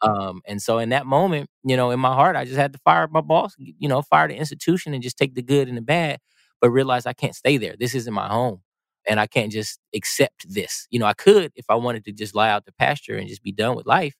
[0.00, 2.78] Um, and so in that moment, you know, in my heart, I just had to
[2.84, 5.82] fire my boss, you know, fire the institution and just take the good and the
[5.82, 6.20] bad,
[6.60, 7.74] but realize I can't stay there.
[7.78, 8.62] This isn't my home.
[9.08, 10.86] And I can't just accept this.
[10.90, 13.42] You know, I could if I wanted to just lie out the pasture and just
[13.42, 14.14] be done with life.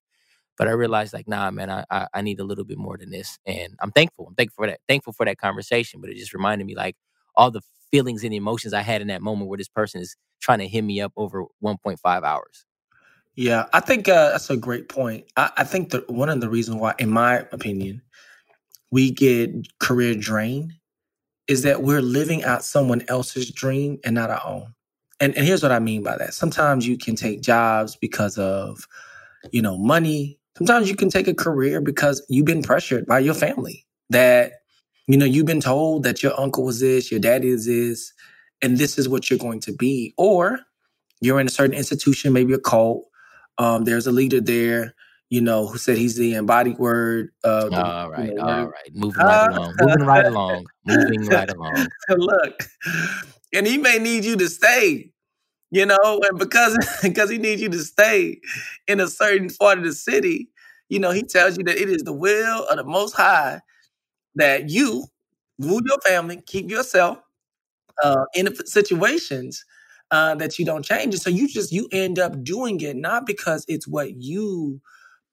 [0.57, 3.11] But I realized like, nah, man, I, I, I need a little bit more than
[3.11, 3.39] this.
[3.47, 4.27] And I'm thankful.
[4.27, 6.01] I'm thankful for that, thankful for that conversation.
[6.01, 6.97] But it just reminded me like
[7.37, 10.59] all the feelings and emotions I had in that moment where this person is trying
[10.61, 12.65] to hit me up over 1.5 hours.
[13.35, 15.27] Yeah, I think uh, that's a great point.
[15.37, 18.03] I, I think that one of the reasons why, in my opinion,
[18.91, 20.75] we get career drain
[21.49, 24.75] is that we're living out someone else's dream and not our own.
[25.19, 26.35] And, and here's what I mean by that.
[26.35, 28.87] Sometimes you can take jobs because of,
[29.51, 30.39] you know, money.
[30.57, 34.53] Sometimes you can take a career because you've been pressured by your family that,
[35.07, 38.13] you know, you've been told that your uncle was this, your daddy is this,
[38.61, 40.15] and this is what you're going to be.
[40.19, 40.61] Or
[41.21, 43.07] you're in a certain institution, maybe a cult,
[43.57, 44.95] um, there's a leader there,
[45.31, 47.31] you know, who said he's the embodied word.
[47.45, 51.27] Uh, the, all right, you know, all right, moving right along, moving right along, moving
[51.27, 51.89] right along.
[52.09, 52.63] Look,
[53.53, 55.13] and he may need you to stay,
[55.71, 55.97] you know,
[56.29, 58.41] and because because he needs you to stay
[58.87, 60.49] in a certain part of the city,
[60.89, 63.61] you know, he tells you that it is the will of the Most High
[64.35, 65.05] that you
[65.59, 67.19] rule your family, keep yourself
[68.03, 69.65] uh, in situations
[70.11, 71.21] uh, that you don't change it.
[71.21, 74.81] So you just you end up doing it not because it's what you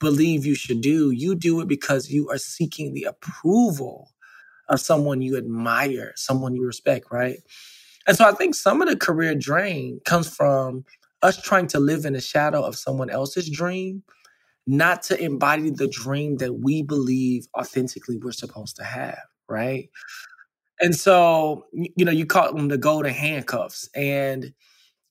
[0.06, 1.10] believe you should do.
[1.10, 4.12] You do it because you are seeking the approval
[4.70, 7.40] of someone you admire, someone you respect, right?
[8.06, 10.86] And so I think some of the career drain comes from
[11.24, 14.04] us trying to live in the shadow of someone else's dream,
[14.68, 19.90] not to embody the dream that we believe authentically we're supposed to have, right?
[20.80, 23.90] And so, you know, you call them the golden handcuffs.
[23.96, 24.54] And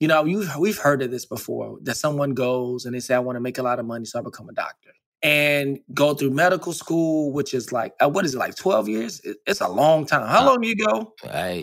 [0.00, 3.18] you know, you we've heard of this before that someone goes and they say, I
[3.20, 4.90] want to make a lot of money, so I become a doctor.
[5.22, 9.22] And go through medical school, which is like, uh, what is it, like 12 years?
[9.46, 10.28] it's a long time.
[10.28, 11.14] How long do you go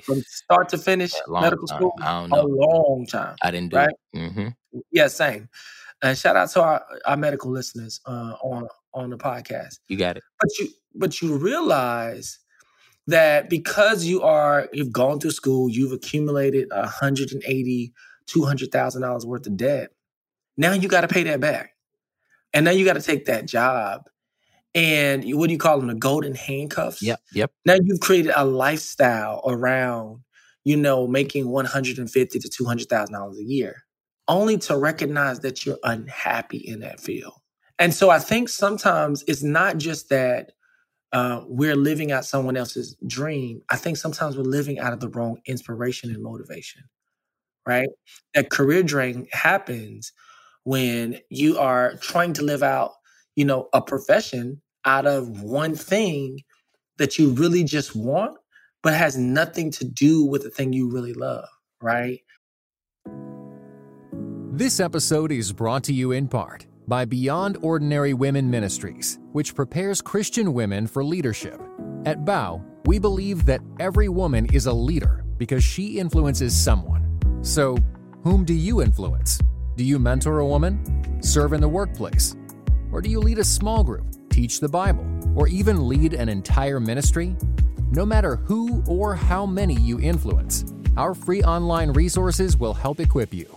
[0.04, 1.78] from start to finish medical time.
[1.78, 1.94] school?
[2.02, 2.42] I don't know.
[2.42, 3.36] A long time.
[3.44, 3.90] I didn't do right?
[4.14, 4.18] it.
[4.18, 4.80] Mm-hmm.
[4.92, 5.48] Yeah, same.
[6.02, 9.80] And shout out to our, our medical listeners uh, on on the podcast.
[9.88, 10.24] You got it.
[10.40, 12.40] But you but you realize
[13.08, 17.94] that because you are you've gone through school, you've accumulated 180
[18.32, 19.92] $200,000 worth of debt.
[20.58, 21.72] Now you got to pay that back.
[22.54, 24.10] And now you got to take that job.
[24.74, 25.88] And what do you call them?
[25.88, 27.02] The golden handcuffs?
[27.02, 27.20] Yep.
[27.34, 27.52] Yep.
[27.66, 30.22] Now you've created a lifestyle around,
[30.64, 33.84] you know, making 150 to $200,000 a year,
[34.28, 37.34] only to recognize that you're unhappy in that field.
[37.80, 40.54] And so I think sometimes it's not just that
[41.12, 43.62] uh, we're living out someone else's dream.
[43.70, 46.84] I think sometimes we're living out of the wrong inspiration and motivation
[47.66, 47.90] right?
[48.34, 50.12] That career drain happens
[50.64, 52.92] when you are trying to live out,
[53.36, 56.40] you know, a profession out of one thing
[56.98, 58.38] that you really just want,
[58.84, 61.48] but has nothing to do with the thing you really love,
[61.82, 62.22] right?
[64.54, 70.02] This episode is brought to you in part by Beyond Ordinary Women Ministries, which prepares
[70.02, 71.60] Christian women for leadership.
[72.06, 77.11] At Bow, we believe that every woman is a leader because she influences someone.
[77.42, 77.76] So,
[78.24, 79.40] whom do you influence?
[79.76, 81.22] Do you mentor a woman?
[81.24, 82.36] Serve in the workplace?
[82.92, 86.80] Or do you lead a small group, teach the Bible, or even lead an entire
[86.80, 87.36] ministry?
[87.92, 90.66] No matter who or how many you influence,
[90.98, 93.48] our free online resources will help equip you.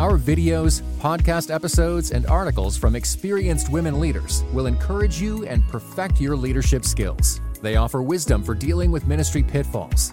[0.00, 6.20] Our videos, podcast episodes, and articles from experienced women leaders will encourage you and perfect
[6.20, 7.40] your leadership skills.
[7.62, 10.12] They offer wisdom for dealing with ministry pitfalls,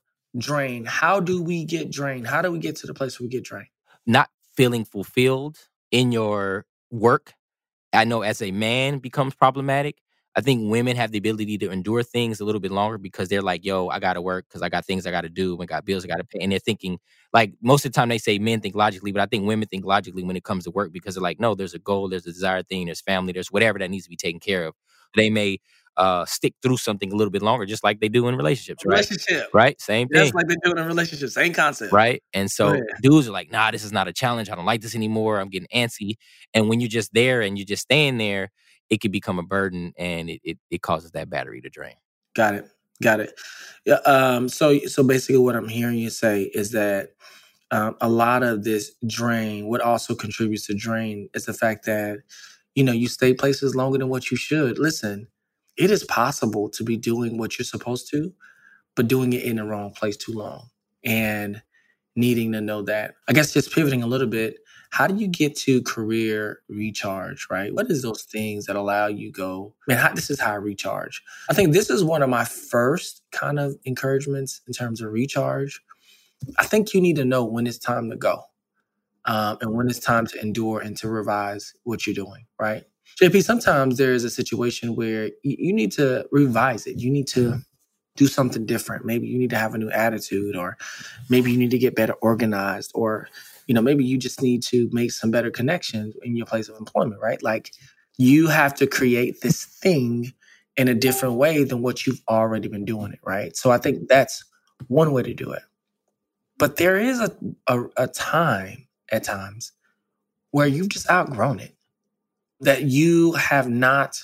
[0.37, 0.85] drain?
[0.85, 2.27] How do we get drained?
[2.27, 3.67] How do we get to the place where we get drained?
[4.05, 5.57] Not feeling fulfilled
[5.91, 7.33] in your work.
[7.93, 9.97] I know as a man becomes problematic.
[10.33, 13.41] I think women have the ability to endure things a little bit longer because they're
[13.41, 16.05] like, yo, I gotta work because I got things I gotta do, I got bills
[16.05, 16.39] I gotta pay.
[16.39, 16.99] And they're thinking,
[17.33, 19.83] like most of the time they say men think logically, but I think women think
[19.83, 22.31] logically when it comes to work because they're like, no, there's a goal, there's a
[22.31, 24.73] desired thing, there's family, there's whatever that needs to be taken care of.
[25.17, 25.59] They may
[25.97, 28.95] uh, stick through something a little bit longer, just like they do in relationships, right?
[28.95, 29.49] Relationship.
[29.53, 29.79] Right?
[29.81, 30.21] Same thing.
[30.21, 31.33] Just like they do in relationships.
[31.33, 31.93] Same concept.
[31.93, 32.23] Right.
[32.33, 32.81] And so Yeah.
[33.01, 34.49] dudes are like, nah, this is not a challenge.
[34.49, 35.39] I don't like this anymore.
[35.39, 36.15] I'm getting antsy.
[36.53, 38.51] And when you're just there and you're just staying there,
[38.89, 41.95] it can become a burden and it, it, it causes that battery to drain.
[42.35, 42.67] Got it.
[43.01, 43.33] Got it.
[43.85, 43.95] Yeah.
[44.05, 44.47] Um.
[44.47, 47.09] So so basically, what I'm hearing you say is that
[47.71, 52.19] um, a lot of this drain, what also contributes to drain, is the fact that
[52.75, 54.77] you know you stay places longer than what you should.
[54.77, 55.27] Listen,
[55.81, 58.31] it is possible to be doing what you're supposed to,
[58.95, 60.69] but doing it in the wrong place too long,
[61.03, 61.63] and
[62.15, 63.15] needing to know that.
[63.27, 64.57] I guess just pivoting a little bit.
[64.91, 67.47] How do you get to career recharge?
[67.49, 67.73] Right.
[67.73, 69.73] What is those things that allow you go?
[69.87, 71.23] Man, how, this is how I recharge.
[71.49, 75.81] I think this is one of my first kind of encouragements in terms of recharge.
[76.59, 78.43] I think you need to know when it's time to go
[79.25, 82.83] um, and when it's time to endure and to revise what you're doing, right?
[83.19, 86.99] JP, sometimes there is a situation where you, you need to revise it.
[86.99, 87.59] You need to mm-hmm.
[88.15, 89.05] do something different.
[89.05, 90.77] Maybe you need to have a new attitude, or
[91.29, 93.27] maybe you need to get better organized, or
[93.67, 96.77] you know, maybe you just need to make some better connections in your place of
[96.77, 97.41] employment, right?
[97.41, 97.71] Like
[98.17, 100.33] you have to create this thing
[100.77, 103.55] in a different way than what you've already been doing it, right?
[103.55, 104.43] So I think that's
[104.87, 105.63] one way to do it.
[106.57, 107.35] But there is a,
[107.67, 109.71] a, a time at times
[110.51, 111.75] where you've just outgrown it,
[112.61, 114.21] that you have not,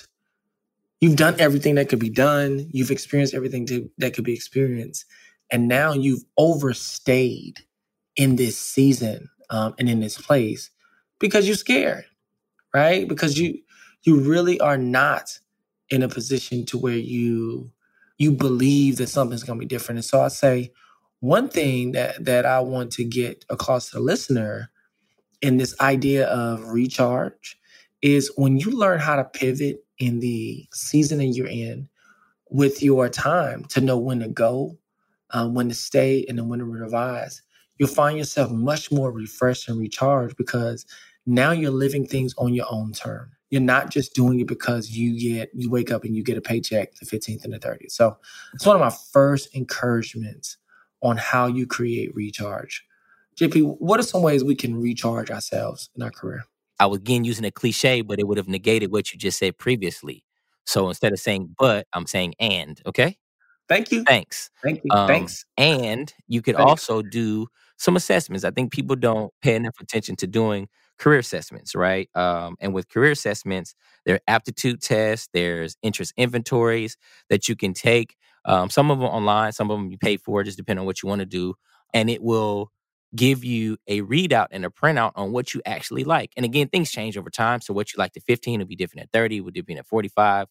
[1.00, 5.04] you've done everything that could be done, you've experienced everything to, that could be experienced,
[5.52, 7.60] and now you've overstayed
[8.16, 10.70] in this season um, and in this place
[11.18, 12.04] because you're scared,
[12.74, 13.08] right?
[13.08, 13.60] Because you
[14.04, 15.38] you really are not
[15.90, 17.70] in a position to where you
[18.18, 19.98] you believe that something's going to be different.
[19.98, 20.72] And so I say
[21.20, 24.70] one thing that that I want to get across to the listener
[25.42, 27.57] in this idea of recharge
[28.02, 31.88] is when you learn how to pivot in the season that you're in
[32.50, 34.76] with your time to know when to go,
[35.30, 37.42] um, when to stay, and then when to revise,
[37.78, 40.86] you'll find yourself much more refreshed and recharged because
[41.26, 43.30] now you're living things on your own term.
[43.50, 46.40] You're not just doing it because you get you wake up and you get a
[46.40, 47.92] paycheck the 15th and the 30th.
[47.92, 48.18] So
[48.54, 50.58] it's one of my first encouragements
[51.02, 52.84] on how you create recharge.
[53.36, 56.42] JP, what are some ways we can recharge ourselves in our career?
[56.78, 59.58] I was again using a cliche, but it would have negated what you just said
[59.58, 60.24] previously.
[60.64, 62.80] So instead of saying but, I'm saying and.
[62.86, 63.16] Okay.
[63.68, 64.02] Thank you.
[64.04, 64.50] Thanks.
[64.62, 64.90] Thank you.
[64.92, 65.44] Um, Thanks.
[65.56, 66.88] And you could Thanks.
[66.88, 68.44] also do some assessments.
[68.44, 72.08] I think people don't pay enough attention to doing career assessments, right?
[72.14, 76.96] Um, and with career assessments, there are aptitude tests, there's interest inventories
[77.28, 78.16] that you can take.
[78.44, 81.02] Um, some of them online, some of them you pay for, just depending on what
[81.02, 81.54] you want to do.
[81.94, 82.70] And it will
[83.16, 86.32] give you a readout and a printout on what you actually like.
[86.36, 87.60] And again, things change over time.
[87.60, 89.86] So what you like at 15 will be different at 30, will be different at
[89.86, 90.46] 45.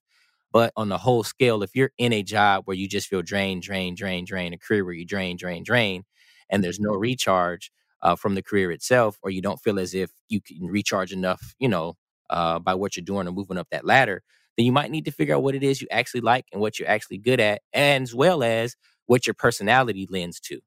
[0.51, 3.61] But on the whole scale, if you're in a job where you just feel drained,
[3.63, 6.03] drain, drain, drain, a career where you drain, drain, drain,
[6.49, 10.11] and there's no recharge uh, from the career itself, or you don't feel as if
[10.29, 11.95] you can recharge enough, you know,
[12.29, 14.23] uh, by what you're doing or moving up that ladder,
[14.57, 16.79] then you might need to figure out what it is you actually like and what
[16.79, 20.59] you're actually good at, as well as what your personality lends to.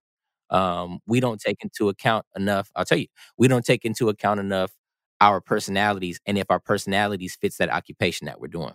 [0.50, 2.70] Um, we don't take into account enough.
[2.76, 3.06] I'll tell you,
[3.38, 4.72] we don't take into account enough
[5.20, 8.74] our personalities and if our personalities fits that occupation that we're doing.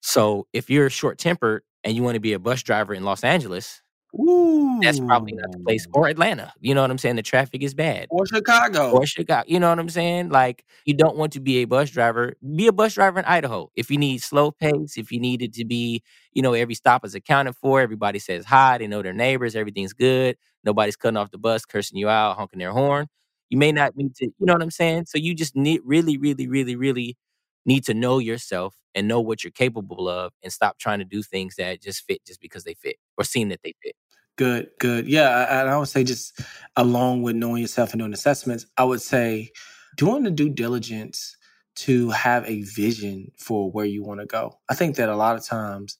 [0.00, 3.24] So if you're short tempered and you want to be a bus driver in Los
[3.24, 3.82] Angeles,
[4.20, 4.80] Ooh.
[4.82, 5.86] that's probably not the place.
[5.92, 6.52] Or Atlanta.
[6.60, 7.16] You know what I'm saying?
[7.16, 8.06] The traffic is bad.
[8.10, 8.90] Or Chicago.
[8.90, 9.44] Or Chicago.
[9.46, 10.30] You know what I'm saying?
[10.30, 12.34] Like you don't want to be a bus driver.
[12.56, 13.70] Be a bus driver in Idaho.
[13.76, 16.02] If you need slow pace, if you need it to be,
[16.32, 17.80] you know, every stop is accounted for.
[17.80, 18.78] Everybody says hi.
[18.78, 19.54] They know their neighbors.
[19.54, 20.36] Everything's good.
[20.64, 23.06] Nobody's cutting off the bus, cursing you out, honking their horn.
[23.50, 24.26] You may not need to.
[24.26, 25.06] You know what I'm saying?
[25.06, 27.16] So you just need really, really, really, really
[27.64, 31.22] need to know yourself and know what you're capable of and stop trying to do
[31.22, 33.94] things that just fit just because they fit or seem that they fit.
[34.38, 35.08] Good, good.
[35.08, 36.40] Yeah, I- and I would say just
[36.76, 39.50] along with knowing yourself and doing assessments, I would say
[39.96, 41.36] doing the due diligence
[41.76, 44.60] to have a vision for where you want to go.
[44.68, 45.98] I think that a lot of times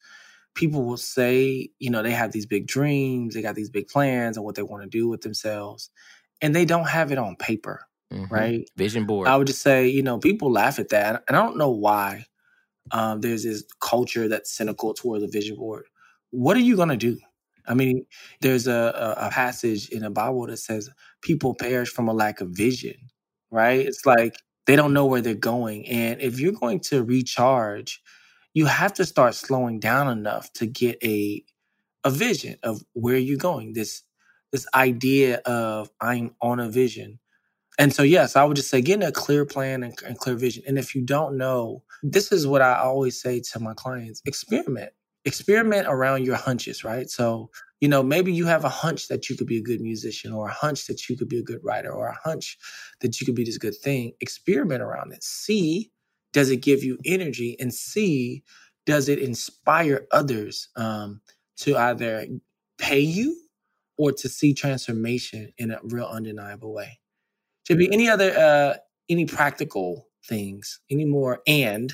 [0.55, 4.37] people will say, you know, they have these big dreams, they got these big plans
[4.37, 5.91] and what they want to do with themselves,
[6.41, 7.83] and they don't have it on paper,
[8.13, 8.31] Mhm.
[8.31, 8.71] right?
[8.77, 9.27] Vision board.
[9.29, 12.27] I would just say, you know, people laugh at that, and I don't know why.
[12.93, 15.87] Um, there's this culture that's cynical towards a vision board.
[16.31, 17.19] What are you going to do?
[17.69, 18.07] I mean,
[18.43, 20.91] there's a, a, a passage in the Bible that says
[21.23, 22.97] people perish from a lack of vision.
[23.53, 23.81] right?
[23.87, 25.87] It's like they don't know where they're going.
[25.89, 28.03] And if you're going to recharge,
[28.55, 31.45] you have to start slowing down enough to get a
[32.05, 33.75] a vision of where you're going.
[33.75, 34.03] This
[34.53, 37.21] this idea of I'm on a vision.
[37.79, 40.65] And so yes, I would just say getting a clear plan and, and clear vision.
[40.69, 44.93] And if you don't know, this is what I always say to my clients: experiment
[45.29, 47.09] experiment around your hunches, right?
[47.11, 47.51] So,
[47.81, 50.49] you know, maybe you have a hunch that you could be a good musician or
[50.49, 52.57] a hunch that you could be a good writer or a hunch
[53.03, 54.13] that you could be this good thing.
[54.21, 55.23] Experiment around it.
[55.23, 55.93] See,
[56.33, 57.57] does it give you energy?
[57.61, 58.43] And see,
[58.87, 61.21] does it inspire others um,
[61.59, 62.27] to either
[62.79, 63.37] pay you
[63.99, 66.99] or to see transformation in a real undeniable way?
[67.67, 68.79] Should be any other, uh,
[69.11, 71.93] any practical things, any more and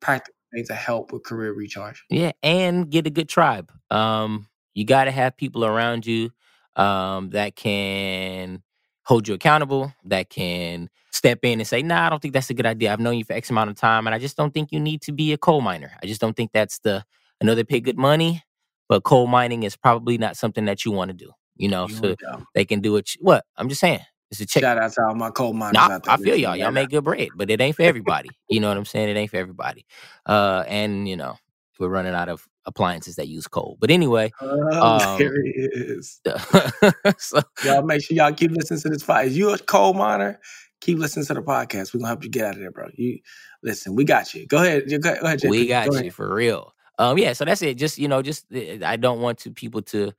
[0.00, 2.04] practical to help with career recharge.
[2.10, 3.70] Yeah, and get a good tribe.
[3.90, 6.30] Um, you got to have people around you
[6.76, 8.62] um, that can
[9.04, 12.54] hold you accountable, that can step in and say, "Nah, I don't think that's a
[12.54, 12.92] good idea.
[12.92, 15.02] I've known you for X amount of time, and I just don't think you need
[15.02, 15.92] to be a coal miner.
[16.02, 17.04] I just don't think that's the.
[17.40, 18.42] I know they pay good money,
[18.88, 21.32] but coal mining is probably not something that you want to do.
[21.56, 22.16] You know, you so
[22.54, 23.10] they can do it.
[23.20, 24.00] What I'm just saying,
[24.30, 24.62] it's a check.
[24.62, 26.14] Shout out to all my coal miners out there.
[26.14, 26.56] I feel y'all.
[26.56, 28.28] Y'all make good bread, but it ain't for everybody.
[28.48, 29.08] you know what I'm saying?
[29.08, 29.86] It ain't for everybody.
[30.26, 31.36] Uh, and you know,
[31.78, 33.76] we're running out of appliances that use coal.
[33.80, 36.20] But anyway, oh, um, there it is.
[37.18, 39.28] so y'all make sure y'all keep listening to this fight.
[39.28, 40.38] Is you a coal miner?
[40.80, 41.92] Keep listening to the podcast.
[41.92, 42.88] We're gonna help you get out of there, bro.
[42.94, 43.18] You
[43.62, 44.46] listen, we got you.
[44.46, 44.88] Go ahead.
[44.88, 46.14] Go ahead, We got go you ahead.
[46.14, 46.72] for real.
[46.98, 47.78] Um, yeah, so that's it.
[47.78, 50.12] Just you know, just eh, I don't want to people to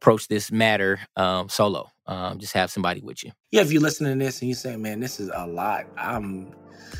[0.00, 1.90] approach this matter um, solo.
[2.06, 3.32] Um, just have somebody with you.
[3.52, 6.54] Yeah, if you're listening to this and you say, "Man, this is a lot," I'm,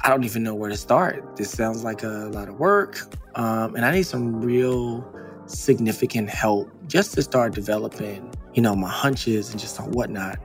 [0.04, 1.36] I don't even know where to start.
[1.36, 3.00] This sounds like a lot of work,
[3.36, 5.04] um, and I need some real
[5.46, 10.38] significant help just to start developing, you know, my hunches and just on whatnot.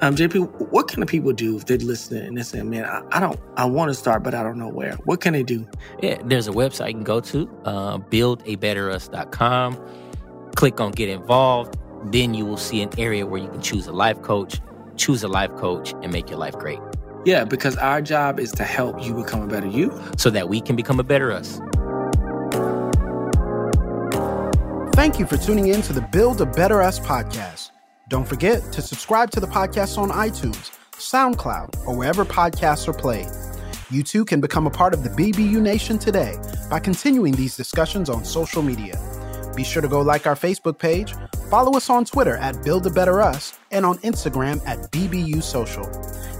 [0.00, 3.02] Um, JP, what can the people do if they're listening and they're saying, "Man, I,
[3.12, 5.68] I don't, I want to start, but I don't know where." What can they do?
[6.02, 9.78] Yeah, there's a website you can go to, uh, buildabetterus.com.
[10.56, 13.92] Click on Get Involved then you will see an area where you can choose a
[13.92, 14.60] life coach,
[14.96, 16.80] choose a life coach, and make your life great.
[17.24, 20.60] Yeah, because our job is to help you become a better you so that we
[20.60, 21.60] can become a better us.
[24.94, 27.70] Thank you for tuning in to the Build a Better Us podcast.
[28.08, 33.28] Don't forget to subscribe to the podcast on iTunes, SoundCloud, or wherever podcasts are played.
[33.90, 36.38] You too can become a part of the BBU Nation today
[36.68, 38.98] by continuing these discussions on social media.
[39.54, 41.14] Be sure to go like our Facebook page,
[41.50, 45.88] follow us on Twitter at Build a Better Us, and on Instagram at BBU Social.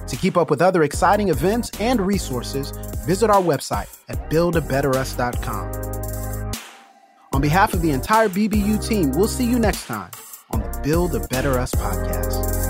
[0.06, 2.70] To keep up with other exciting events and resources,
[3.06, 6.50] visit our website at buildabetterus.com.
[7.32, 10.10] On behalf of the entire BBU team, we'll see you next time
[10.50, 12.69] on the Build a Better Us podcast.